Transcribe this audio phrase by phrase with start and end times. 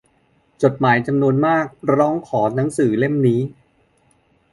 [0.63, 1.65] จดหมายจำนวนมาก
[1.95, 3.39] ร้องขอหนังสือเล่มนี้